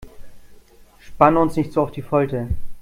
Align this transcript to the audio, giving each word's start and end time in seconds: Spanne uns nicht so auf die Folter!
Spanne 0.99 1.37
uns 1.39 1.55
nicht 1.55 1.73
so 1.73 1.83
auf 1.83 1.91
die 1.91 2.01
Folter! 2.01 2.47